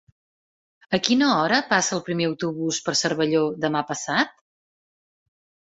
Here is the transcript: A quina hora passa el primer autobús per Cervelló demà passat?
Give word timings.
A 0.97 0.99
quina 1.07 1.27
hora 1.33 1.59
passa 1.73 1.93
el 1.99 2.01
primer 2.09 2.27
autobús 2.31 2.81
per 2.89 2.97
Cervelló 3.03 3.45
demà 3.69 3.87
passat? 3.93 4.37